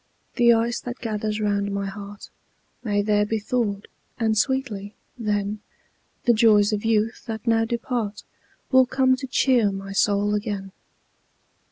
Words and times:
The 0.35 0.51
ice 0.51 0.79
that 0.81 0.97
gathers 0.97 1.39
round 1.39 1.71
my 1.71 1.85
heart 1.85 2.31
May 2.83 3.03
there 3.03 3.23
be 3.23 3.37
thawed; 3.37 3.87
and 4.19 4.35
sweetly, 4.35 4.95
then, 5.15 5.59
The 6.23 6.33
joys 6.33 6.73
of 6.73 6.83
youth, 6.83 7.23
that 7.27 7.45
now 7.45 7.65
depart, 7.65 8.23
Will 8.71 8.87
come 8.87 9.15
to 9.17 9.27
cheer 9.27 9.71
my 9.71 9.91
soul 9.91 10.33
again. 10.33 10.71